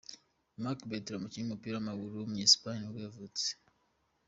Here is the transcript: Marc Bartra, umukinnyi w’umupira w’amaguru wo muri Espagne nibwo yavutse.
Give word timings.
Marc 0.61 0.79
Bartra, 0.89 1.15
umukinnyi 1.17 1.45
w’umupira 1.45 1.75
w’amaguru 1.75 2.13
wo 2.19 2.25
muri 2.31 2.43
Espagne 2.47 2.79
nibwo 2.81 2.99
yavutse. 3.05 3.47